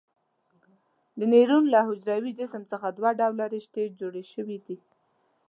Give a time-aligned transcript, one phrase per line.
[1.19, 4.77] د نیورون له حجروي جسم څخه دوه ډوله رشتې جوړې شوي دي.